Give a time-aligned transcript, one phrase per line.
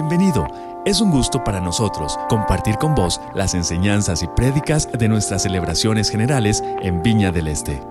[0.00, 0.46] Bienvenido.
[0.86, 6.08] Es un gusto para nosotros compartir con vos las enseñanzas y prédicas de nuestras celebraciones
[6.08, 7.82] generales en Viña del Este.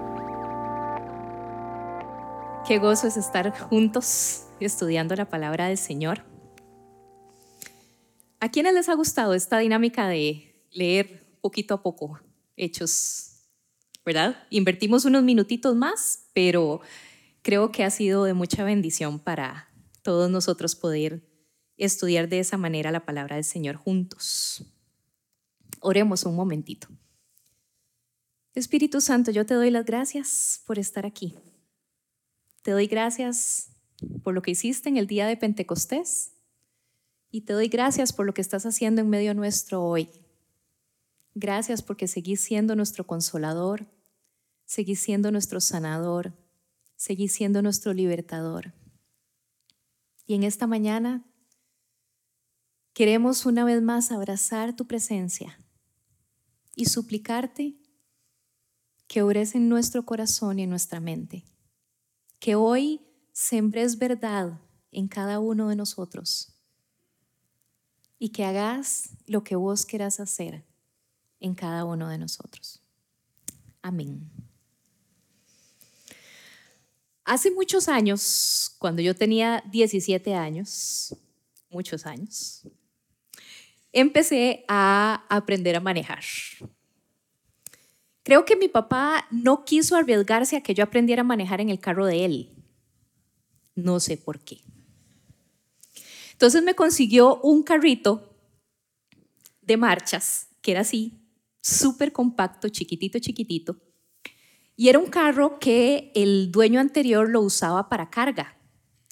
[2.65, 6.23] Qué gozo es estar juntos estudiando la palabra del Señor.
[8.39, 12.21] ¿A quiénes les ha gustado esta dinámica de leer poquito a poco
[12.55, 13.49] hechos?
[14.05, 14.47] ¿Verdad?
[14.49, 16.79] Invertimos unos minutitos más, pero
[17.41, 19.67] creo que ha sido de mucha bendición para
[20.03, 21.26] todos nosotros poder
[21.85, 24.65] estudiar de esa manera la palabra del Señor juntos.
[25.79, 26.87] Oremos un momentito.
[28.55, 31.35] Espíritu Santo, yo te doy las gracias por estar aquí.
[32.63, 33.69] Te doy gracias
[34.23, 36.33] por lo que hiciste en el día de Pentecostés
[37.29, 40.09] y te doy gracias por lo que estás haciendo en medio nuestro hoy.
[41.35, 43.85] Gracias porque seguís siendo nuestro consolador,
[44.65, 46.33] seguís siendo nuestro sanador,
[46.95, 48.73] seguís siendo nuestro libertador.
[50.25, 51.23] Y en esta mañana
[52.97, 55.59] Queremos una vez más abrazar tu presencia
[56.73, 57.75] y suplicarte
[59.05, 61.45] que ores en nuestro corazón y en nuestra mente.
[62.39, 64.59] Que hoy sembres verdad
[64.91, 66.55] en cada uno de nosotros
[68.17, 70.65] y que hagas lo que vos quieras hacer
[71.39, 72.81] en cada uno de nosotros.
[73.83, 74.27] Amén.
[77.23, 81.15] Hace muchos años, cuando yo tenía 17 años,
[81.69, 82.63] muchos años,
[83.99, 86.23] empecé a aprender a manejar.
[88.23, 91.79] Creo que mi papá no quiso arriesgarse a que yo aprendiera a manejar en el
[91.79, 92.51] carro de él.
[93.73, 94.61] No sé por qué.
[96.33, 98.37] Entonces me consiguió un carrito
[99.61, 101.13] de marchas, que era así,
[101.61, 103.81] súper compacto, chiquitito, chiquitito.
[104.75, 108.57] Y era un carro que el dueño anterior lo usaba para carga.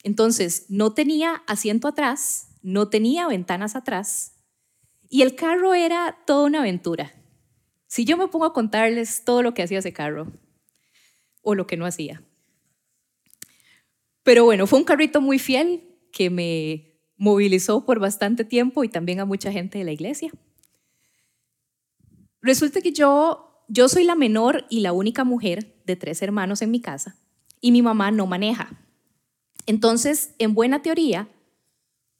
[0.03, 4.34] Entonces no tenía asiento atrás, no tenía ventanas atrás,
[5.09, 7.14] y el carro era toda una aventura.
[7.88, 10.32] Si yo me pongo a contarles todo lo que hacía ese carro,
[11.45, 12.23] o lo que no hacía.
[14.23, 19.20] Pero bueno, fue un carrito muy fiel que me movilizó por bastante tiempo y también
[19.20, 20.32] a mucha gente de la iglesia.
[22.42, 26.72] Resulta que yo, yo soy la menor y la única mujer de tres hermanos en
[26.72, 27.16] mi casa
[27.61, 28.82] y mi mamá no maneja.
[29.67, 31.30] Entonces, en buena teoría,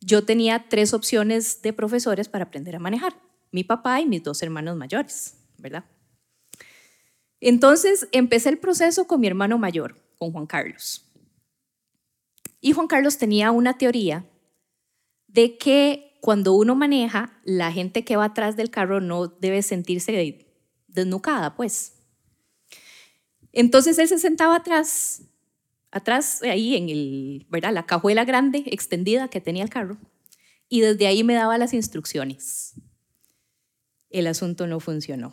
[0.06, 3.20] yo tenía tres opciones de profesores para aprender a manejar,
[3.52, 5.84] mi papá y mis dos hermanos mayores, ¿verdad?
[7.42, 11.12] Entonces empecé el proceso con mi hermano mayor, con Juan Carlos.
[12.62, 14.30] Y Juan Carlos tenía una teoría
[15.28, 20.48] de que cuando uno maneja, la gente que va atrás del carro no debe sentirse
[20.88, 21.94] desnucada, pues.
[23.52, 25.24] Entonces él se sentaba atrás
[25.96, 27.74] atrás, ahí en el, ¿verdad?
[27.74, 29.98] la cajuela grande, extendida que tenía el carro,
[30.68, 32.74] y desde ahí me daba las instrucciones.
[34.10, 35.32] El asunto no funcionó.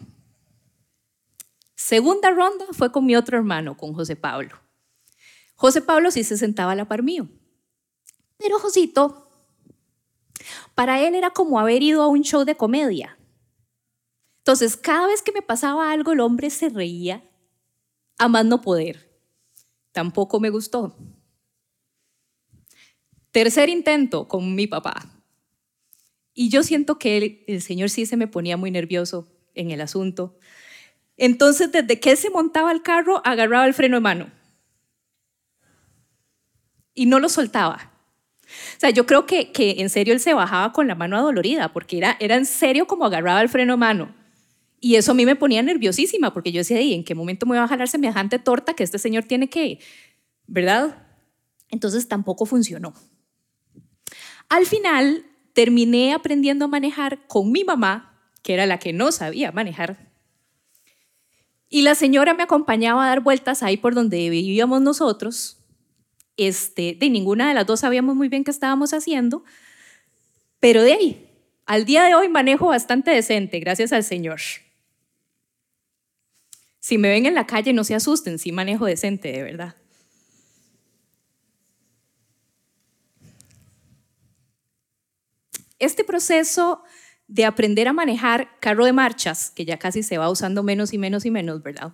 [1.74, 4.56] Segunda ronda fue con mi otro hermano, con José Pablo.
[5.56, 7.28] José Pablo sí se sentaba a la par mío.
[8.38, 9.28] Pero Josito,
[10.76, 13.18] para él era como haber ido a un show de comedia.
[14.38, 17.24] Entonces, cada vez que me pasaba algo, el hombre se reía
[18.18, 19.11] a más no poder
[19.92, 20.96] tampoco me gustó.
[23.30, 25.08] Tercer intento con mi papá.
[26.34, 30.38] Y yo siento que el, Señor sí se me ponía muy nervioso en el asunto.
[31.16, 34.32] Entonces, desde que se montaba el carro, agarraba el freno de mano.
[36.94, 37.92] Y no lo soltaba.
[38.76, 41.72] O sea, yo creo que, que en serio él se bajaba con la mano adolorida,
[41.72, 44.21] porque era, era en serio como agarraba el freno de mano.
[44.84, 47.56] Y eso a mí me ponía nerviosísima, porque yo decía, ¿y en qué momento me
[47.56, 49.78] va a jalar semejante torta que este señor tiene que,
[50.48, 51.06] ¿verdad?
[51.68, 52.92] Entonces tampoco funcionó.
[54.48, 59.52] Al final terminé aprendiendo a manejar con mi mamá, que era la que no sabía
[59.52, 60.10] manejar.
[61.68, 65.58] Y la señora me acompañaba a dar vueltas ahí por donde vivíamos nosotros.
[66.36, 69.44] Este, de ninguna de las dos sabíamos muy bien qué estábamos haciendo,
[70.58, 71.30] pero de ahí,
[71.66, 74.40] al día de hoy manejo bastante decente, gracias al Señor.
[76.82, 79.76] Si me ven en la calle, no se asusten, sí manejo decente, de verdad.
[85.78, 86.82] Este proceso
[87.28, 90.98] de aprender a manejar carro de marchas, que ya casi se va usando menos y
[90.98, 91.92] menos y menos, ¿verdad?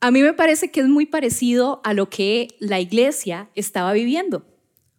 [0.00, 4.46] A mí me parece que es muy parecido a lo que la iglesia estaba viviendo.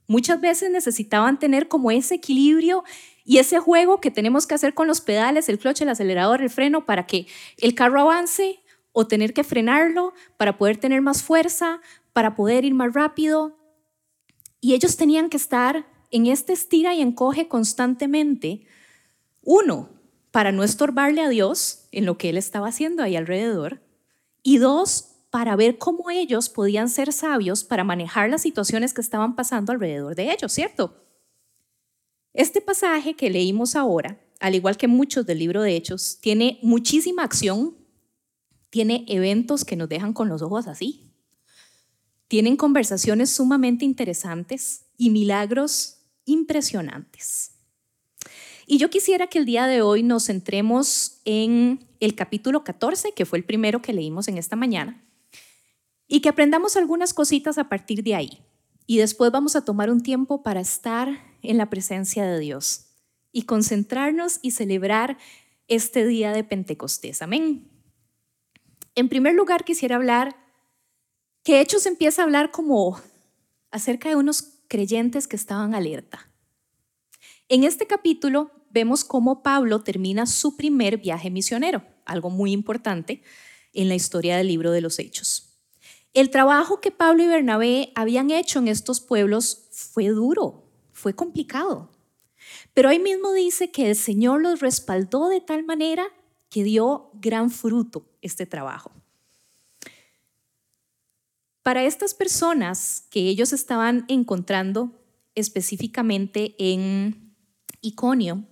[0.06, 2.84] Muchas veces necesitaban tener como ese equilibrio
[3.26, 6.52] y ese juego que tenemos que hacer con los pedales, el clutch, el acelerador, el
[6.52, 7.26] freno, para que
[7.58, 8.60] el carro avance
[8.92, 11.82] o tener que frenarlo para poder tener más fuerza,
[12.14, 13.58] para poder ir más rápido.
[14.62, 18.68] Y ellos tenían que estar en este estira y encoge constantemente,
[19.42, 19.90] uno,
[20.30, 23.82] para no estorbarle a Dios en lo que él estaba haciendo ahí alrededor,
[24.44, 29.36] y dos, para ver cómo ellos podían ser sabios para manejar las situaciones que estaban
[29.36, 31.05] pasando alrededor de ellos, ¿cierto?
[32.36, 37.24] Este pasaje que leímos ahora, al igual que muchos del libro de Hechos, tiene muchísima
[37.24, 37.78] acción,
[38.70, 41.14] tiene eventos que nos dejan con los ojos así,
[42.28, 47.52] tienen conversaciones sumamente interesantes y milagros impresionantes.
[48.68, 53.26] Y yo quisiera que el día de hoy nos centremos en el capítulo 14, que
[53.26, 55.06] fue el primero que leímos en esta mañana,
[56.06, 58.42] y que aprendamos algunas cositas a partir de ahí.
[58.88, 61.10] Y después vamos a tomar un tiempo para estar
[61.42, 62.88] en la presencia de Dios
[63.32, 65.18] y concentrarnos y celebrar
[65.68, 67.22] este día de Pentecostés.
[67.22, 67.68] Amén.
[68.94, 70.36] En primer lugar, quisiera hablar
[71.44, 73.00] que Hechos empieza a hablar como
[73.72, 76.32] acerca de unos creyentes que estaban alerta.
[77.50, 83.22] En este capítulo vemos cómo Pablo termina su primer viaje misionero, algo muy importante
[83.74, 85.45] en la historia del libro de los Hechos.
[86.16, 90.64] El trabajo que Pablo y Bernabé habían hecho en estos pueblos fue duro,
[90.94, 91.92] fue complicado.
[92.74, 96.08] Pero ahí mismo dice que el Señor los respaldó de tal manera
[96.50, 98.94] que dio gran fruto este trabajo.
[101.64, 104.98] Para estas personas que ellos estaban encontrando
[105.36, 107.36] específicamente en
[107.82, 108.46] Iconio,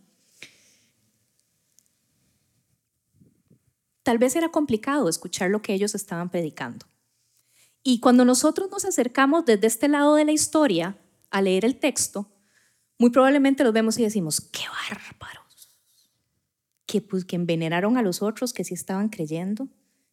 [4.04, 6.86] tal vez era complicado escuchar lo que ellos estaban predicando.
[7.83, 10.97] Y cuando nosotros nos acercamos desde este lado de la historia
[11.30, 12.31] a leer el texto,
[12.97, 15.69] muy probablemente los vemos y decimos, qué bárbaros,
[16.85, 19.68] que, pues, que envenenaron a los otros que sí estaban creyendo,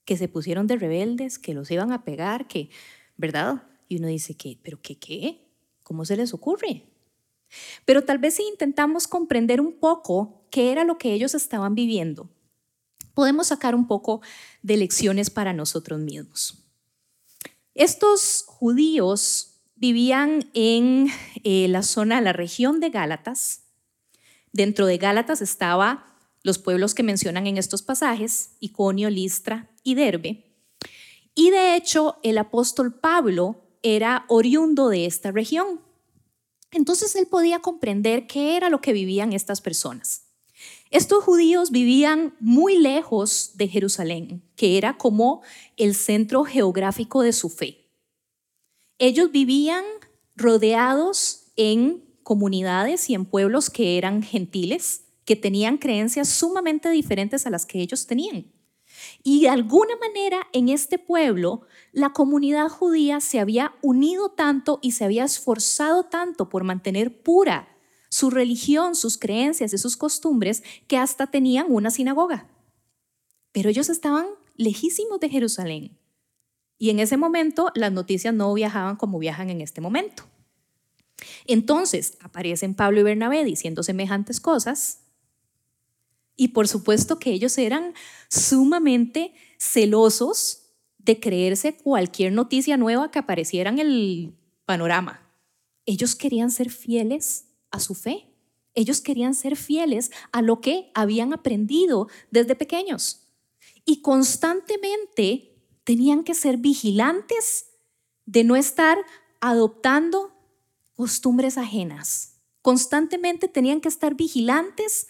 [0.05, 2.71] que se pusieron de rebeldes, que los iban a pegar, que,
[3.17, 3.63] ¿verdad?
[3.87, 4.59] Y uno dice, ¿qué?
[4.61, 5.47] ¿Pero qué qué?
[5.85, 6.87] ¿Cómo se les ocurre?
[7.85, 12.29] Pero tal vez si intentamos comprender un poco qué era lo que ellos estaban viviendo,
[13.15, 14.21] podemos sacar un poco
[14.63, 16.60] de lecciones para nosotros mismos.
[17.75, 21.09] Estos judíos vivían en
[21.45, 23.63] eh, la zona, la región de Gálatas.
[24.53, 30.45] Dentro de Gálatas estaba los pueblos que mencionan en estos pasajes, Iconio, Listra y Derbe.
[31.35, 35.81] Y de hecho, el apóstol Pablo era oriundo de esta región.
[36.73, 40.30] Entonces él podía comprender qué era lo que vivían estas personas.
[40.91, 45.41] Estos judíos vivían muy lejos de Jerusalén, que era como
[45.77, 47.89] el centro geográfico de su fe.
[48.99, 49.85] Ellos vivían
[50.35, 57.51] rodeados en comunidades y en pueblos que eran gentiles, que tenían creencias sumamente diferentes a
[57.51, 58.47] las que ellos tenían.
[59.23, 61.63] Y de alguna manera en este pueblo
[61.93, 67.69] la comunidad judía se había unido tanto y se había esforzado tanto por mantener pura
[68.11, 72.49] su religión, sus creencias y sus costumbres que hasta tenían una sinagoga.
[73.53, 74.27] Pero ellos estaban
[74.57, 75.97] lejísimos de Jerusalén.
[76.77, 80.25] Y en ese momento las noticias no viajaban como viajan en este momento.
[81.47, 85.01] Entonces aparecen Pablo y Bernabé diciendo semejantes cosas
[86.37, 87.95] y por supuesto que ellos eran
[88.29, 94.35] sumamente celosos de creerse cualquier noticia nueva que apareciera en el
[94.65, 95.31] panorama.
[95.85, 98.33] Ellos querían ser fieles a su fe.
[98.75, 103.27] Ellos querían ser fieles a lo que habían aprendido desde pequeños.
[103.85, 107.67] Y constantemente tenían que ser vigilantes
[108.27, 108.99] de no estar
[109.41, 110.33] adoptando
[110.95, 112.41] costumbres ajenas.
[112.63, 115.09] Constantemente tenían que estar vigilantes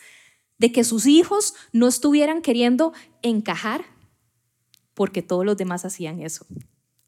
[0.59, 3.85] de que sus hijos no estuvieran queriendo encajar
[4.95, 6.47] porque todos los demás hacían eso,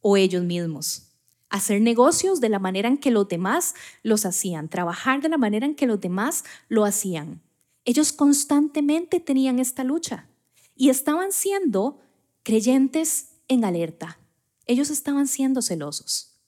[0.01, 1.12] o ellos mismos.
[1.53, 5.67] Hacer negocios de la manera en que los demás los hacían, trabajar de la manera
[5.67, 7.41] en que los demás lo hacían.
[7.85, 10.29] Ellos constantemente tenían esta lucha
[10.75, 12.01] y estaban siendo
[12.43, 14.19] creyentes en alerta.
[14.67, 16.41] Ellos estaban siendo celosos.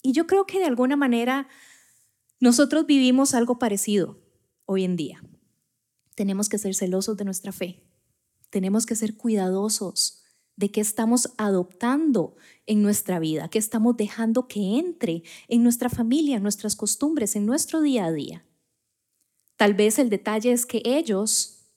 [0.00, 1.48] Y yo creo que de alguna manera
[2.40, 4.18] nosotros vivimos algo parecido
[4.64, 5.22] hoy en día
[6.14, 7.82] tenemos que ser celosos de nuestra fe.
[8.50, 10.23] Tenemos que ser cuidadosos
[10.56, 16.36] de qué estamos adoptando en nuestra vida, qué estamos dejando que entre en nuestra familia,
[16.36, 18.44] en nuestras costumbres, en nuestro día a día.
[19.56, 21.70] Tal vez el detalle es que ellos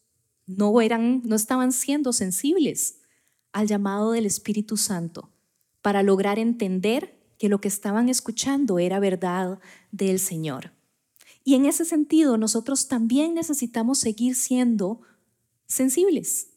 [0.45, 3.01] no eran no estaban siendo sensibles
[3.51, 5.31] al llamado del Espíritu Santo
[5.81, 9.59] para lograr entender que lo que estaban escuchando era verdad
[9.91, 10.73] del Señor.
[11.43, 15.01] Y en ese sentido, nosotros también necesitamos seguir siendo
[15.65, 16.49] sensibles.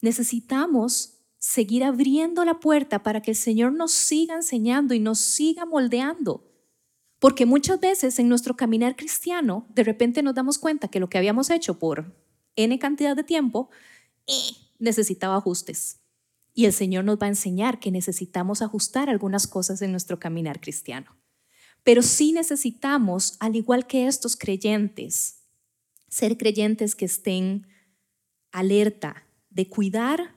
[0.00, 1.13] Necesitamos
[1.46, 6.50] seguir abriendo la puerta para que el Señor nos siga enseñando y nos siga moldeando.
[7.18, 11.18] Porque muchas veces en nuestro caminar cristiano, de repente nos damos cuenta que lo que
[11.18, 12.16] habíamos hecho por
[12.56, 13.68] N cantidad de tiempo
[14.26, 14.32] eh,
[14.78, 16.00] necesitaba ajustes.
[16.54, 20.62] Y el Señor nos va a enseñar que necesitamos ajustar algunas cosas en nuestro caminar
[20.62, 21.14] cristiano.
[21.82, 25.42] Pero sí necesitamos, al igual que estos creyentes,
[26.08, 27.66] ser creyentes que estén
[28.50, 30.34] alerta de cuidar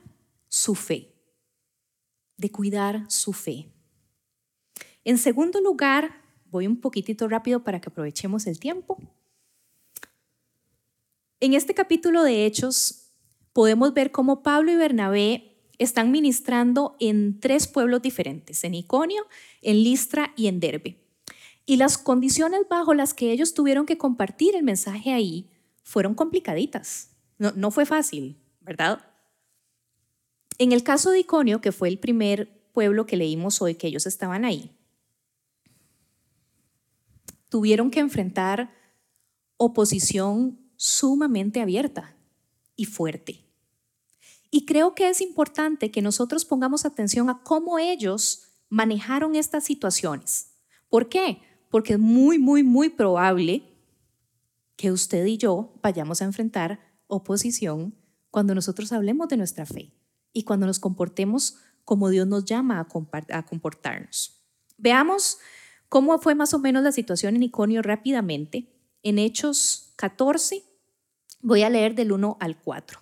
[0.48, 1.14] su fe,
[2.36, 3.72] de cuidar su fe.
[5.04, 8.98] En segundo lugar, voy un poquitito rápido para que aprovechemos el tiempo.
[11.40, 13.12] En este capítulo de Hechos
[13.52, 19.26] podemos ver cómo Pablo y Bernabé están ministrando en tres pueblos diferentes, en Iconio,
[19.62, 21.04] en Listra y en Derbe.
[21.64, 25.50] Y las condiciones bajo las que ellos tuvieron que compartir el mensaje ahí
[25.82, 27.10] fueron complicaditas.
[27.38, 29.07] No, no fue fácil, ¿verdad?
[30.58, 34.06] En el caso de Iconio, que fue el primer pueblo que leímos hoy, que ellos
[34.06, 34.72] estaban ahí,
[37.48, 38.72] tuvieron que enfrentar
[39.56, 42.16] oposición sumamente abierta
[42.74, 43.44] y fuerte.
[44.50, 50.54] Y creo que es importante que nosotros pongamos atención a cómo ellos manejaron estas situaciones.
[50.88, 51.40] ¿Por qué?
[51.70, 53.62] Porque es muy, muy, muy probable
[54.76, 57.94] que usted y yo vayamos a enfrentar oposición
[58.30, 59.97] cuando nosotros hablemos de nuestra fe
[60.32, 64.42] y cuando nos comportemos como Dios nos llama a comportarnos.
[64.76, 65.38] Veamos
[65.88, 68.74] cómo fue más o menos la situación en Iconio rápidamente.
[69.02, 70.64] En Hechos 14,
[71.40, 73.00] voy a leer del 1 al 4.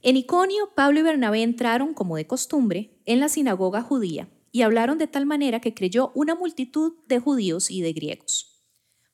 [0.00, 4.98] En Iconio, Pablo y Bernabé entraron, como de costumbre, en la sinagoga judía y hablaron
[4.98, 8.64] de tal manera que creyó una multitud de judíos y de griegos.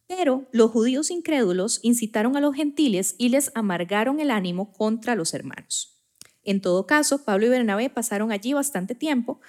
[0.07, 5.35] Pero los judíos incrédulos incitaron a los gentiles y les amargaron el ánimo contra los
[5.35, 5.94] hermanos.
[6.45, 9.41] En todo caso, Pablo y Bernabé pasaron allí bastante tiempo,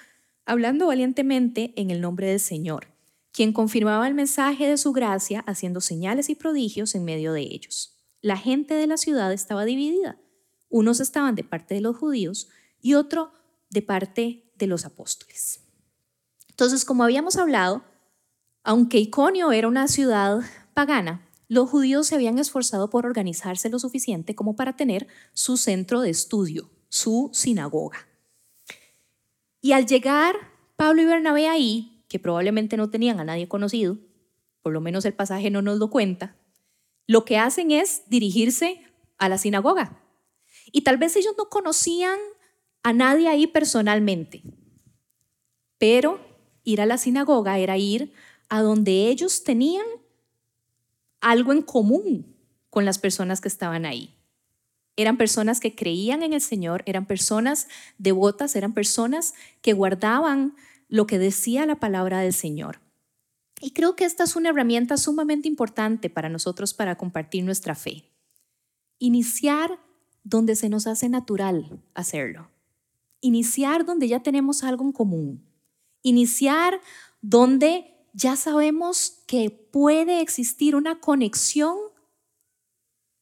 [0.44, 2.88] hablando valientemente en el nombre del Señor,
[3.32, 7.98] quien confirmaba el mensaje de su gracia haciendo señales y prodigios en medio de ellos.
[8.22, 10.18] La gente de la ciudad estaba dividida
[10.68, 12.48] unos estaban de parte de los judíos
[12.80, 13.32] y otro
[13.70, 15.60] de parte de los apóstoles.
[16.48, 17.84] Entonces, como habíamos hablado,
[18.62, 20.40] aunque Iconio era una ciudad
[20.74, 26.00] pagana, los judíos se habían esforzado por organizarse lo suficiente como para tener su centro
[26.00, 28.08] de estudio, su sinagoga.
[29.60, 30.36] Y al llegar
[30.76, 33.98] Pablo y Bernabé ahí, que probablemente no tenían a nadie conocido,
[34.62, 36.36] por lo menos el pasaje no nos lo cuenta,
[37.06, 38.80] lo que hacen es dirigirse
[39.18, 40.02] a la sinagoga.
[40.72, 42.18] Y tal vez ellos no conocían
[42.82, 44.42] a nadie ahí personalmente,
[45.78, 46.20] pero
[46.64, 48.12] ir a la sinagoga era ir
[48.48, 49.86] a donde ellos tenían
[51.20, 52.36] algo en común
[52.70, 54.15] con las personas que estaban ahí.
[54.96, 60.54] Eran personas que creían en el Señor, eran personas devotas, eran personas que guardaban
[60.88, 62.80] lo que decía la palabra del Señor.
[63.60, 68.10] Y creo que esta es una herramienta sumamente importante para nosotros para compartir nuestra fe.
[68.98, 69.78] Iniciar
[70.24, 72.50] donde se nos hace natural hacerlo.
[73.20, 75.44] Iniciar donde ya tenemos algo en común.
[76.02, 76.80] Iniciar
[77.20, 81.76] donde ya sabemos que puede existir una conexión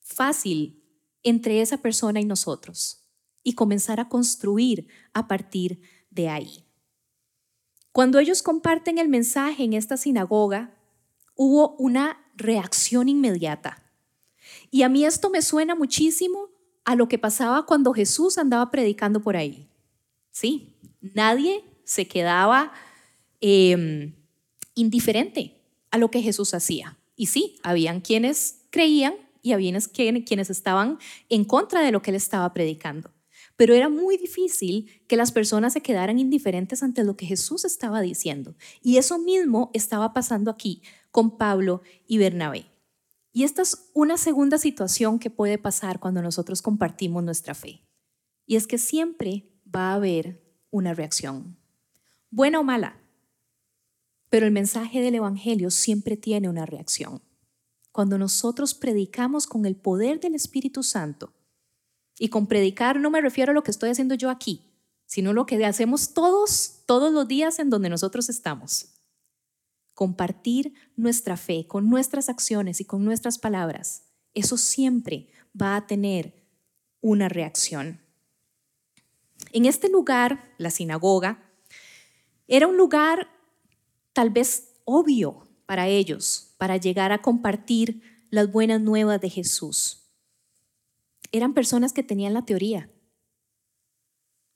[0.00, 0.83] fácil
[1.24, 3.00] entre esa persona y nosotros
[3.42, 6.64] y comenzar a construir a partir de ahí.
[7.92, 10.76] Cuando ellos comparten el mensaje en esta sinagoga,
[11.34, 13.82] hubo una reacción inmediata.
[14.70, 16.50] Y a mí esto me suena muchísimo
[16.84, 19.68] a lo que pasaba cuando Jesús andaba predicando por ahí.
[20.30, 22.72] Sí, nadie se quedaba
[23.40, 24.14] em,
[24.74, 26.98] indiferente a lo que Jesús hacía.
[27.16, 29.14] Y sí, habían quienes creían
[29.44, 30.98] y habían quienes estaban
[31.28, 33.12] en contra de lo que él estaba predicando.
[33.56, 38.00] Pero era muy difícil que las personas se quedaran indiferentes ante lo que Jesús estaba
[38.00, 38.56] diciendo.
[38.82, 42.66] Y eso mismo estaba pasando aquí con Pablo y Bernabé.
[43.32, 47.86] Y esta es una segunda situación que puede pasar cuando nosotros compartimos nuestra fe.
[48.46, 51.58] Y es que siempre va a haber una reacción,
[52.30, 52.98] buena o mala.
[54.30, 57.20] Pero el mensaje del Evangelio siempre tiene una reacción.
[57.94, 61.32] Cuando nosotros predicamos con el poder del Espíritu Santo,
[62.18, 64.72] y con predicar no me refiero a lo que estoy haciendo yo aquí,
[65.06, 68.94] sino lo que hacemos todos, todos los días en donde nosotros estamos
[69.94, 74.02] compartir nuestra fe con nuestras acciones y con nuestras palabras,
[74.34, 75.28] eso siempre
[75.60, 76.34] va a tener
[77.00, 78.00] una reacción.
[79.52, 81.48] En este lugar, la sinagoga,
[82.48, 83.28] era un lugar
[84.12, 90.08] tal vez obvio para ellos, para llegar a compartir las buenas nuevas de Jesús.
[91.30, 92.90] Eran personas que tenían la teoría,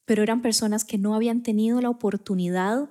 [0.07, 2.89] pero eran personas que no habían tenido la oportunidad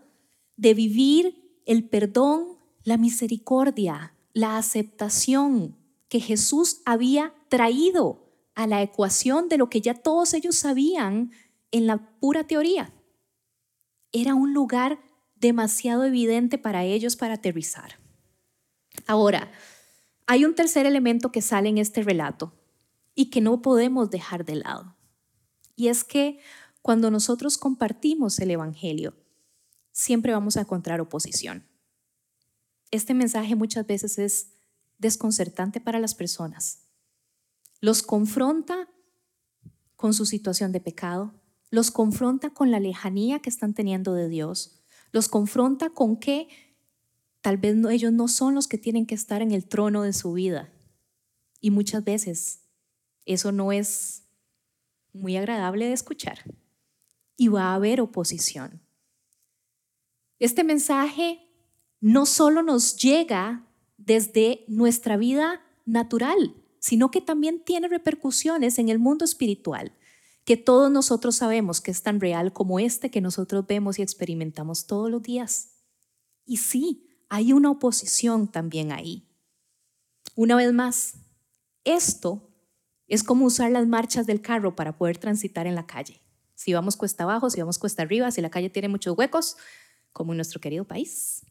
[0.55, 5.75] de vivir el perdón la misericordia, la aceptación
[6.09, 11.31] que Jesús había traído a la ecuación de lo que ya todos ellos sabían
[11.71, 12.93] en la pura teoría.
[14.12, 15.00] Era un lugar
[15.33, 18.05] demasiado evidente para ellos para aterrizar.
[19.07, 19.51] Ahora,
[20.25, 22.53] hay un tercer elemento que sale en este relato
[23.15, 24.95] y que no podemos dejar de lado.
[25.75, 26.39] Y es que
[26.81, 29.15] cuando nosotros compartimos el Evangelio,
[29.91, 31.65] siempre vamos a encontrar oposición.
[32.91, 34.53] Este mensaje muchas veces es
[34.97, 36.83] desconcertante para las personas.
[37.79, 38.89] Los confronta
[39.95, 41.33] con su situación de pecado,
[41.69, 44.79] los confronta con la lejanía que están teniendo de Dios,
[45.11, 46.47] los confronta con que
[47.48, 50.34] tal vez ellos no son los que tienen que estar en el trono de su
[50.34, 50.70] vida.
[51.62, 52.60] Y muchas veces
[53.24, 54.25] eso no es
[55.13, 56.39] muy agradable de escuchar.
[57.38, 58.82] Y va a haber oposición.
[60.39, 61.39] Este mensaje
[62.01, 69.00] no solo nos llega desde nuestra vida natural, sino que también tiene repercusiones en el
[69.00, 69.94] mundo espiritual,
[70.44, 74.86] que todos nosotros sabemos que es tan real como este que nosotros vemos y experimentamos
[74.86, 75.70] todos los días.
[76.46, 79.27] Y sí, hay una oposición también ahí.
[80.36, 81.15] Una vez más,
[81.84, 82.50] esto
[83.07, 86.22] es como usar las marchas del carro para poder transitar en la calle.
[86.55, 89.57] Si vamos cuesta abajo, si vamos cuesta arriba, si la calle tiene muchos huecos,
[90.12, 91.46] como en nuestro querido país.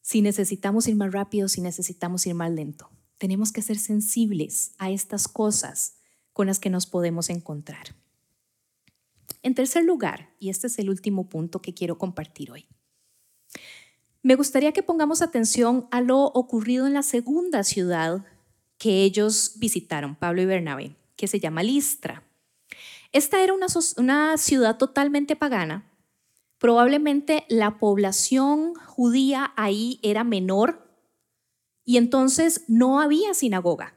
[0.00, 2.90] Si necesitamos ir más rápido, si necesitamos ir más lento.
[3.18, 5.94] Tenemos que ser sensibles a estas cosas
[6.32, 7.94] con las que nos podemos encontrar.
[9.42, 12.66] En tercer lugar, y este es el último punto que quiero compartir hoy,
[14.22, 18.24] me gustaría que pongamos atención a lo ocurrido en la segunda ciudad
[18.78, 22.22] que ellos visitaron, Pablo y Bernabé, que se llama Listra.
[23.12, 25.86] Esta era una, ciudad totalmente pagana,
[26.60, 30.86] Probablemente la población judía ahí era menor
[31.86, 33.94] y entonces no había sinagoga.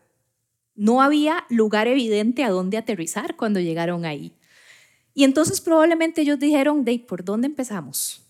[0.73, 4.31] No había lugar evidente a dónde aterrizar cuando llegaron ahí.
[5.13, 8.21] Y entonces probablemente ellos dijeron, ¿por dónde empezamos?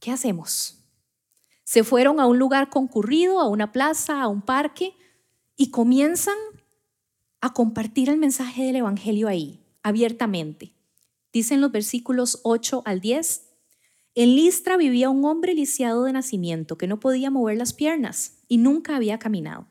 [0.00, 0.81] ¿Qué hacemos?
[1.72, 4.92] Se fueron a un lugar concurrido, a una plaza, a un parque,
[5.56, 6.36] y comienzan
[7.40, 10.74] a compartir el mensaje del Evangelio ahí, abiertamente.
[11.32, 13.48] Dicen los versículos 8 al 10,
[14.16, 18.58] en Listra vivía un hombre lisiado de nacimiento que no podía mover las piernas y
[18.58, 19.66] nunca había caminado.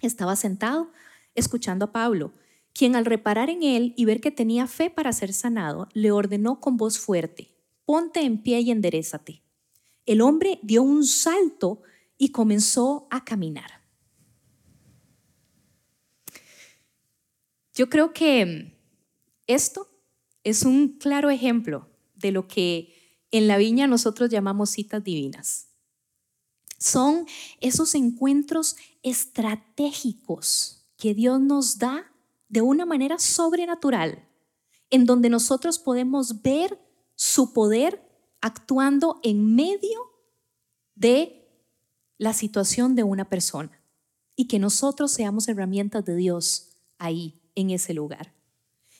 [0.00, 0.92] Estaba sentado
[1.34, 2.34] escuchando a Pablo,
[2.74, 6.60] quien al reparar en él y ver que tenía fe para ser sanado, le ordenó
[6.60, 7.54] con voz fuerte,
[7.86, 9.41] ponte en pie y enderezate.
[10.06, 11.82] El hombre dio un salto
[12.18, 13.82] y comenzó a caminar.
[17.74, 18.78] Yo creo que
[19.46, 19.88] esto
[20.44, 22.94] es un claro ejemplo de lo que
[23.30, 25.68] en la viña nosotros llamamos citas divinas.
[26.78, 27.26] Son
[27.60, 32.12] esos encuentros estratégicos que Dios nos da
[32.48, 34.28] de una manera sobrenatural,
[34.90, 36.78] en donde nosotros podemos ver
[37.14, 38.02] su poder
[38.42, 40.12] actuando en medio
[40.94, 41.48] de
[42.18, 43.80] la situación de una persona
[44.36, 48.34] y que nosotros seamos herramientas de Dios ahí, en ese lugar.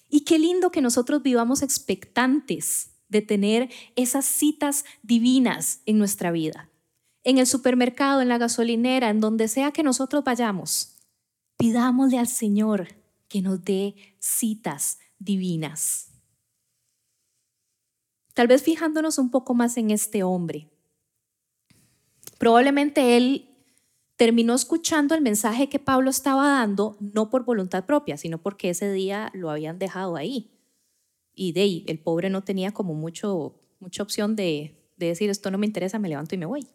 [0.09, 6.69] Y qué lindo que nosotros vivamos expectantes de tener esas citas divinas en nuestra vida.
[7.25, 10.97] En el supermercado, en la gasolinera, en donde sea que nosotros vayamos,
[11.57, 12.89] pidámosle al Señor
[13.29, 16.12] que nos dé citas divinas.
[18.35, 20.69] Tal vez fijándonos un poco más en este hombre.
[22.39, 23.49] Probablemente él
[24.17, 28.93] terminó escuchando el mensaje que Pablo estaba dando, no por voluntad propia, sino porque ese
[28.93, 30.51] día lo habían dejado ahí.
[31.35, 35.67] Y de el pobre no tenía como mucho, mucha opción de, decir esto no me
[35.67, 36.67] interesa, me levanto y me voy.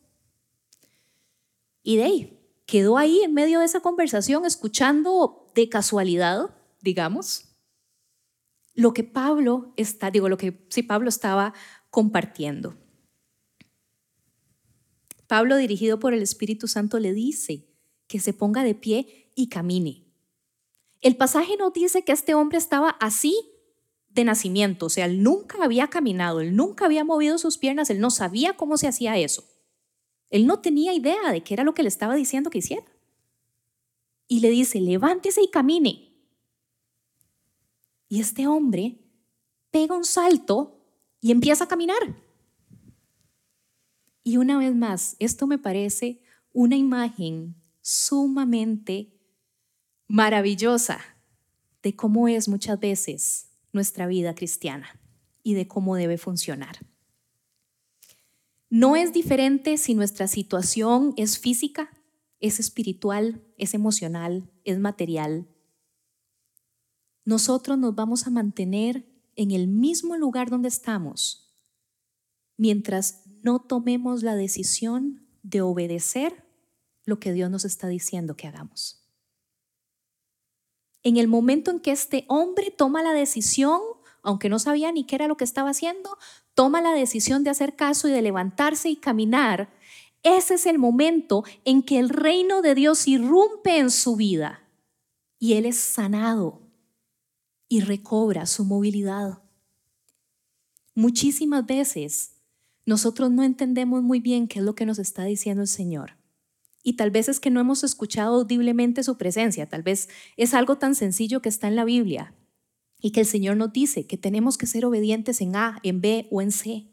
[1.84, 6.50] Y de quedó ahí en medio de esa conversación escuchando de casualidad,
[6.82, 7.47] digamos,
[8.78, 11.56] lo que Pablo está, digo, lo que sí Pablo estaba
[11.90, 12.78] compartiendo.
[15.26, 17.68] Pablo, dirigido por el Espíritu Santo, le dice
[18.06, 20.06] que se ponga de pie y camine.
[21.02, 23.36] El pasaje nos dice que este hombre estaba así
[24.10, 28.00] de nacimiento, o sea, él nunca había caminado, él nunca había movido sus piernas, él
[28.00, 29.44] no sabía cómo se hacía eso.
[30.30, 32.86] Él no tenía idea de qué era lo que le estaba diciendo que hiciera.
[34.28, 36.07] Y le dice, levántese y camine.
[38.08, 39.00] Y este hombre
[39.72, 40.80] pega un salto
[41.20, 41.98] y empieza a caminar.
[44.24, 46.22] Y una vez más, esto me parece
[46.54, 49.14] una imagen sumamente
[50.08, 51.00] maravillosa
[51.84, 55.00] de cómo es muchas veces nuestra vida cristiana
[55.44, 56.78] y de cómo debe funcionar.
[58.70, 61.90] No es diferente si nuestra situación es física,
[62.40, 65.48] es espiritual, es emocional, es material.
[67.28, 71.52] Nosotros nos vamos a mantener en el mismo lugar donde estamos
[72.56, 76.46] mientras no tomemos la decisión de obedecer
[77.04, 79.06] lo que Dios nos está diciendo que hagamos.
[81.04, 83.82] En el momento en que este hombre toma la decisión,
[84.24, 86.18] aunque no sabía ni qué era lo que estaba haciendo,
[86.54, 89.68] toma la decisión de hacer caso y de levantarse y caminar,
[90.24, 94.62] ese es el momento en que el reino de Dios irrumpe en su vida
[95.40, 96.67] y él es sanado
[97.70, 99.40] y recobra su movilidad.
[100.96, 102.32] Muchísimas veces
[102.86, 106.18] nosotros no entendemos muy bien qué es lo que nos está diciendo el Señor.
[106.84, 110.78] Y tal vez es que no hemos escuchado audiblemente su presencia, tal vez es algo
[110.78, 112.34] tan sencillo que está en la Biblia
[113.02, 116.28] y que el Señor nos dice que tenemos que ser obedientes en A, en B
[116.32, 116.88] o en C.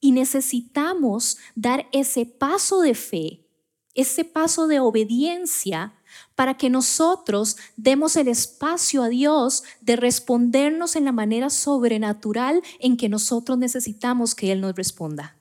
[0.00, 3.46] Y necesitamos dar ese paso de fe,
[3.94, 5.94] ese paso de obediencia
[6.34, 12.96] para que nosotros demos el espacio a Dios de respondernos en la manera sobrenatural en
[12.96, 15.36] que nosotros necesitamos que Él nos responda.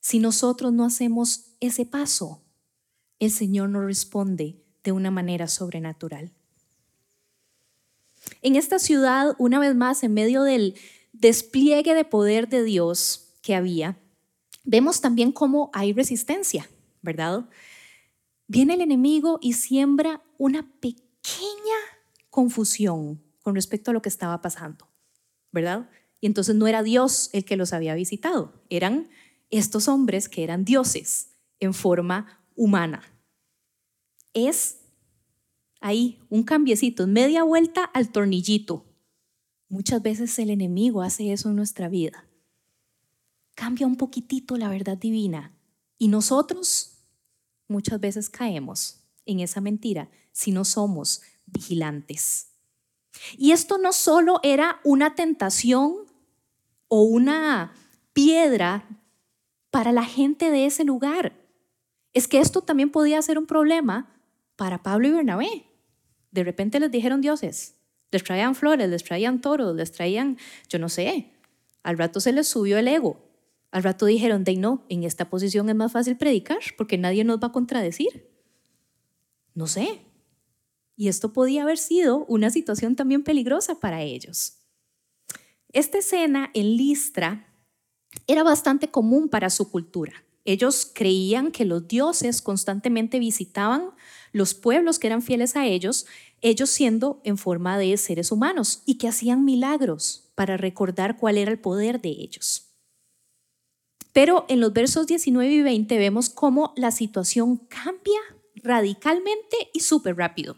[0.00, 2.42] Si nosotros no hacemos ese paso,
[3.18, 6.30] el Señor nos responde de una manera sobrenatural.
[8.42, 10.74] En esta ciudad, una vez más, en medio del
[11.12, 13.98] despliegue de poder de Dios que había,
[14.64, 16.68] vemos también cómo hay resistencia,
[17.02, 17.44] ¿verdad?
[18.46, 21.00] Viene el enemigo y siembra una pequeña
[22.30, 24.88] confusión con respecto a lo que estaba pasando,
[25.52, 25.90] ¿verdad?
[26.20, 29.08] Y entonces no era Dios el que los había visitado, eran
[29.50, 31.30] estos hombres que eran dioses
[31.60, 33.02] en forma humana.
[34.32, 34.80] Es
[35.80, 38.86] ahí un cambiecito, media vuelta al tornillito.
[39.68, 42.26] Muchas veces el enemigo hace eso en nuestra vida.
[43.54, 45.54] Cambia un poquitito la verdad divina
[45.98, 46.93] y nosotros
[47.68, 52.48] muchas veces caemos en esa mentira si no somos vigilantes.
[53.36, 55.96] Y esto no solo era una tentación
[56.88, 57.74] o una
[58.12, 58.88] piedra
[59.70, 61.32] para la gente de ese lugar,
[62.12, 64.08] es que esto también podía ser un problema
[64.56, 65.66] para Pablo y Bernabé.
[66.30, 67.74] De repente les dijeron dioses,
[68.12, 71.32] les traían flores, les traían toros, les traían, yo no sé,
[71.82, 73.33] al rato se les subió el ego
[73.74, 77.40] al rato dijeron, de no, en esta posición es más fácil predicar porque nadie nos
[77.40, 78.30] va a contradecir.
[79.52, 80.00] No sé.
[80.94, 84.58] Y esto podía haber sido una situación también peligrosa para ellos.
[85.72, 87.52] Esta escena en Listra
[88.28, 90.24] era bastante común para su cultura.
[90.44, 93.90] Ellos creían que los dioses constantemente visitaban
[94.30, 96.06] los pueblos que eran fieles a ellos,
[96.42, 101.50] ellos siendo en forma de seres humanos y que hacían milagros para recordar cuál era
[101.50, 102.63] el poder de ellos.
[104.14, 108.20] Pero en los versos 19 y 20 vemos cómo la situación cambia
[108.54, 110.56] radicalmente y súper rápido.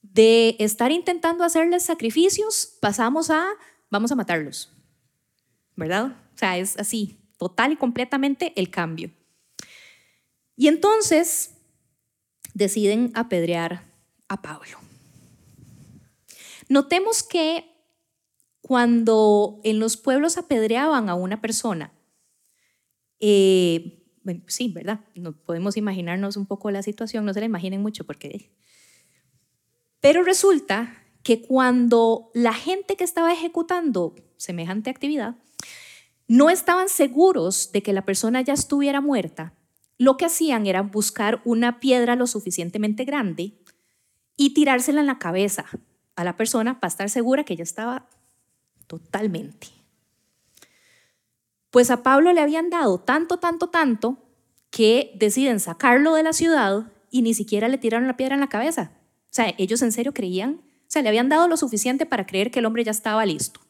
[0.00, 3.46] De estar intentando hacerles sacrificios, pasamos a
[3.90, 4.72] vamos a matarlos.
[5.76, 6.16] ¿Verdad?
[6.34, 9.10] O sea, es así, total y completamente el cambio.
[10.56, 11.56] Y entonces
[12.54, 13.84] deciden apedrear
[14.28, 14.78] a Pablo.
[16.70, 17.66] Notemos que
[18.62, 21.92] cuando en los pueblos apedreaban a una persona,
[23.20, 25.00] eh, bueno, sí, ¿verdad?
[25.14, 28.50] No podemos imaginarnos un poco la situación, no se la imaginen mucho porque...
[30.00, 35.36] Pero resulta que cuando la gente que estaba ejecutando semejante actividad
[36.26, 39.52] no estaban seguros de que la persona ya estuviera muerta,
[39.98, 43.52] lo que hacían era buscar una piedra lo suficientemente grande
[44.36, 45.66] y tirársela en la cabeza
[46.16, 48.08] a la persona para estar segura que ya estaba
[48.86, 49.79] totalmente
[51.70, 54.18] pues a Pablo le habían dado tanto, tanto, tanto
[54.70, 58.48] que deciden sacarlo de la ciudad y ni siquiera le tiraron la piedra en la
[58.48, 58.92] cabeza.
[59.24, 62.50] O sea, ellos en serio creían, o sea, le habían dado lo suficiente para creer
[62.50, 63.60] que el hombre ya estaba listo.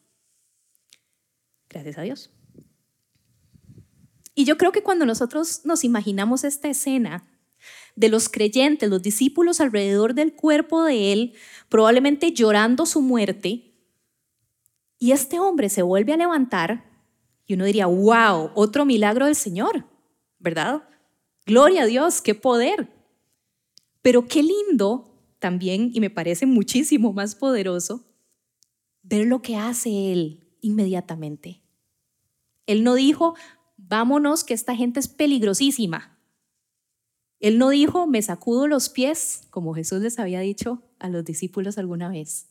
[1.69, 2.31] Gracias a Dios.
[4.33, 7.27] Y yo creo que cuando nosotros nos imaginamos esta escena
[7.95, 11.33] de los creyentes, los discípulos alrededor del cuerpo de él,
[11.69, 13.67] probablemente llorando su muerte,
[14.97, 16.90] y este hombre se vuelve a levantar,
[17.51, 19.85] y uno diría, wow, otro milagro del Señor,
[20.39, 20.87] ¿verdad?
[21.45, 22.89] Gloria a Dios, qué poder.
[24.01, 28.05] Pero qué lindo también, y me parece muchísimo más poderoso,
[29.03, 31.61] ver lo que hace Él inmediatamente.
[32.67, 33.35] Él no dijo,
[33.75, 36.17] vámonos, que esta gente es peligrosísima.
[37.41, 41.77] Él no dijo, me sacudo los pies, como Jesús les había dicho a los discípulos
[41.77, 42.47] alguna vez.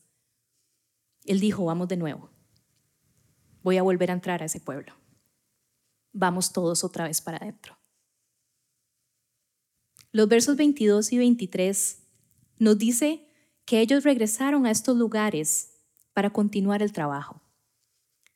[1.25, 2.29] Él dijo, vamos de nuevo.
[3.63, 4.95] Voy a volver a entrar a ese pueblo.
[6.13, 7.79] Vamos todos otra vez para adentro.
[10.13, 12.03] Los versos 22 y 23
[12.59, 13.27] nos dice
[13.65, 15.75] que ellos regresaron a estos lugares
[16.13, 17.41] para continuar el trabajo,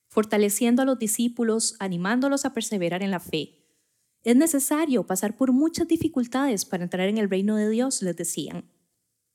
[0.09, 3.67] fortaleciendo a los discípulos, animándolos a perseverar en la fe.
[4.23, 8.71] Es necesario pasar por muchas dificultades para entrar en el reino de Dios, les decían.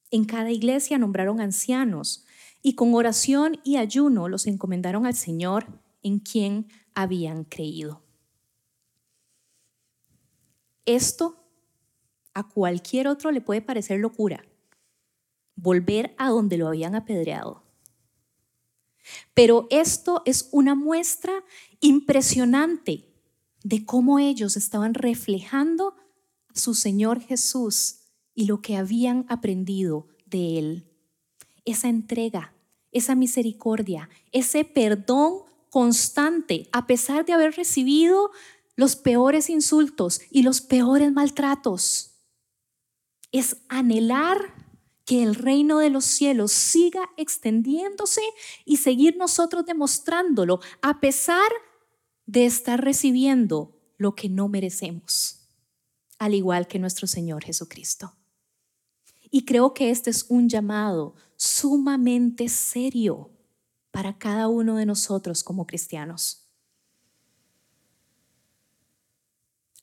[0.10, 2.25] En cada iglesia nombraron ancianos
[2.62, 5.67] y con oración y ayuno los encomendaron al Señor
[6.04, 8.02] en quien habían creído.
[10.86, 11.38] Esto
[12.34, 14.45] a cualquier otro le puede parecer locura,
[15.56, 17.63] volver a donde lo habían apedreado.
[19.34, 21.43] Pero esto es una muestra
[21.80, 23.10] impresionante
[23.63, 25.95] de cómo ellos estaban reflejando
[26.54, 28.00] a su Señor Jesús
[28.34, 30.88] y lo que habían aprendido de Él.
[31.69, 32.51] Esa entrega,
[32.91, 38.32] esa misericordia, ese perdón constante, a pesar de haber recibido
[38.75, 42.15] los peores insultos y los peores maltratos.
[43.32, 44.55] Es anhelar
[45.05, 48.21] que el reino de los cielos siga extendiéndose
[48.65, 51.51] y seguir nosotros demostrándolo a pesar
[52.25, 55.47] de estar recibiendo lo que no merecemos,
[56.17, 58.15] al igual que nuestro Señor Jesucristo.
[59.29, 63.32] Y creo que este es un llamado sumamente serio
[63.91, 66.52] para cada uno de nosotros como cristianos.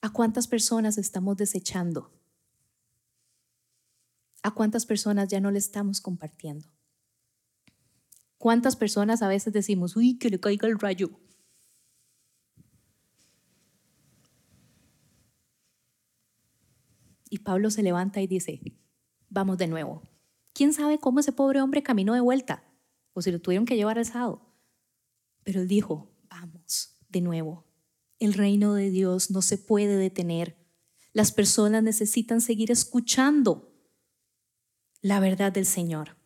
[0.02, 2.12] ¿A cuántas personas estamos desechando?
[4.42, 6.68] ¿A cuántas personas ya no le estamos compartiendo?
[8.36, 11.18] ¿Cuántas personas a veces decimos, uy, que le caiga el rayo?
[17.30, 18.60] Y Pablo se levanta y dice,
[19.30, 20.15] vamos de nuevo.
[20.56, 22.64] ¿Quién sabe cómo ese pobre hombre caminó de vuelta?
[23.12, 24.40] O si lo tuvieron que llevar alzado.
[25.44, 27.66] Pero él dijo, vamos de nuevo.
[28.18, 30.56] El reino de Dios no se puede detener.
[31.12, 33.70] Las personas necesitan seguir escuchando
[35.02, 36.16] la verdad del Señor.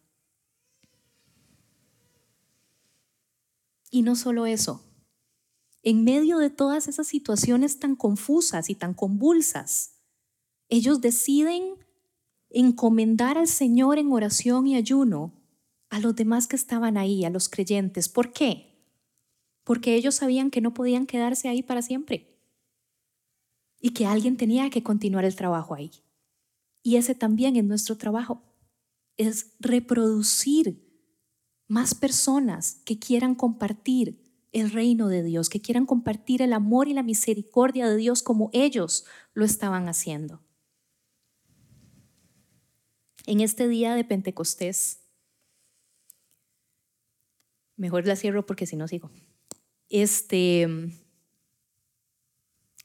[3.90, 4.85] Y no solo eso,
[5.83, 9.97] en medio de todas esas situaciones tan confusas y tan convulsas,
[10.69, 11.80] ellos deciden
[12.51, 15.33] encomendar al Señor en oración y ayuno
[15.89, 18.09] a los demás que estaban ahí, a los creyentes.
[18.09, 18.85] ¿Por qué?
[19.65, 22.39] Porque ellos sabían que no podían quedarse ahí para siempre
[23.81, 25.91] y que alguien tenía que continuar el trabajo ahí.
[26.83, 28.43] Y ese también es nuestro trabajo
[29.21, 30.89] es reproducir
[31.69, 36.95] más personas que quieran compartir el reino de Dios, que quieran compartir el amor y
[36.95, 40.41] la misericordia de Dios como ellos lo estaban haciendo.
[43.27, 45.01] En este día de Pentecostés,
[47.77, 49.11] mejor la cierro porque si no sigo.
[49.89, 50.69] Este,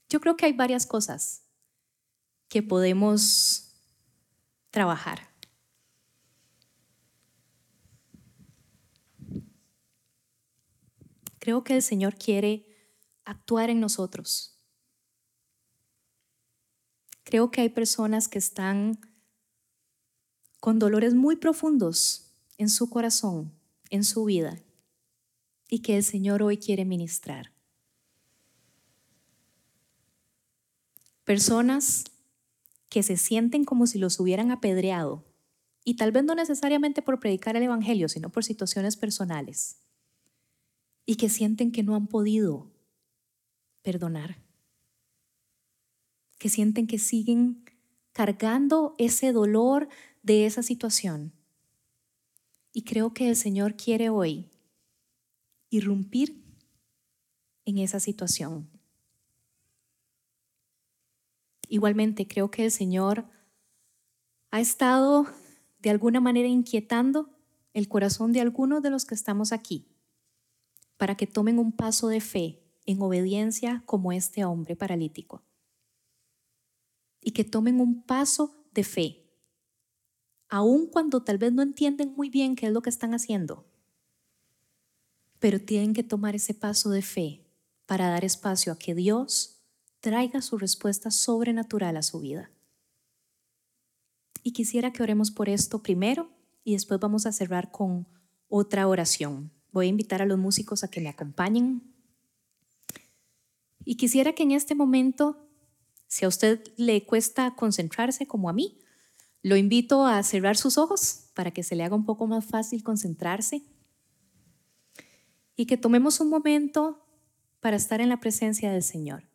[0.09, 1.43] yo creo que hay varias cosas
[2.47, 3.73] que podemos
[4.71, 5.29] trabajar.
[11.39, 12.65] Creo que el Señor quiere
[13.23, 14.59] actuar en nosotros.
[17.23, 18.99] Creo que hay personas que están
[20.65, 23.53] con dolores muy profundos en su corazón,
[23.91, 24.63] en su vida,
[25.69, 27.51] y que el Señor hoy quiere ministrar.
[31.23, 32.05] Personas
[32.89, 35.23] que se sienten como si los hubieran apedreado,
[35.83, 39.77] y tal vez no necesariamente por predicar el Evangelio, sino por situaciones personales
[41.05, 42.71] y que sienten que no han podido
[43.83, 44.41] perdonar,
[46.39, 47.65] que sienten que siguen
[48.13, 49.89] cargando ese dolor
[50.25, 51.31] de esa situación.
[52.73, 54.49] Y creo que el Señor quiere hoy
[55.69, 56.43] irrumpir
[57.63, 58.67] en esa situación.
[61.69, 63.25] Igualmente, creo que el Señor
[64.49, 65.27] ha estado
[65.79, 67.29] de alguna manera inquietando
[67.73, 69.87] el corazón de algunos de los que estamos aquí
[70.97, 75.43] para que tomen un paso de fe en obediencia como este hombre paralítico.
[77.21, 79.24] Y que tomen un paso de fe,
[80.49, 83.65] aun cuando tal vez no entienden muy bien qué es lo que están haciendo,
[85.39, 87.45] pero tienen que tomar ese paso de fe
[87.85, 89.61] para dar espacio a que Dios
[89.99, 92.51] traiga su respuesta sobrenatural a su vida.
[94.43, 96.29] Y quisiera que oremos por esto primero
[96.63, 98.07] y después vamos a cerrar con
[98.47, 99.51] otra oración.
[99.71, 101.81] Voy a invitar a los músicos a que me acompañen.
[103.83, 105.47] Y quisiera que en este momento,
[106.07, 108.79] si a usted le cuesta concentrarse como a mí,
[109.45, 112.81] lo invito a cerrar sus ojos para que se le haga un poco más fácil
[112.81, 113.61] concentrarse.
[115.55, 117.05] y que tomemos un momento
[117.59, 119.29] para estar en la presencia del Señor.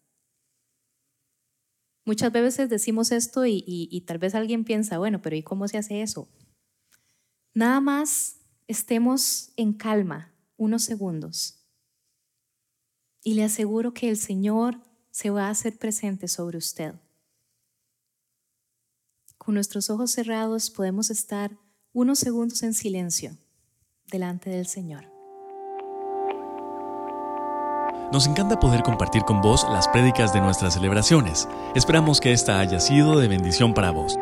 [2.04, 6.02] Muchas veces decimos esto y, tal vez alguien piensa, bueno, pero ¿y cómo se hace
[6.02, 6.28] eso?
[7.54, 11.64] Nada más estemos en calma unos segundos
[13.22, 16.96] y le aseguro que el Señor se va a hacer presente sobre usted.
[19.50, 21.50] Con nuestros ojos cerrados podemos estar
[21.92, 23.36] unos segundos en silencio
[24.06, 25.06] delante del Señor.
[28.12, 31.48] Nos encanta poder compartir con vos las prédicas de nuestras celebraciones.
[31.74, 34.16] Esperamos que esta haya sido de bendición para vos.